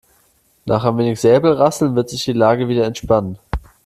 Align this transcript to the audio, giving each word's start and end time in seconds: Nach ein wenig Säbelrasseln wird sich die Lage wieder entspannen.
Nach 0.65 0.83
ein 0.83 0.97
wenig 0.97 1.19
Säbelrasseln 1.21 1.93
wird 1.93 2.09
sich 2.09 2.23
die 2.25 2.33
Lage 2.33 2.67
wieder 2.67 2.85
entspannen. 2.87 3.37